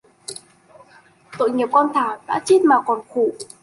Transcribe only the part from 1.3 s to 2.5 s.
Tội nghiệp con Thảo đã